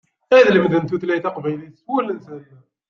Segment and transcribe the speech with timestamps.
[0.37, 2.41] Ad lemden tutlayt taqbaylit s wul-nsen.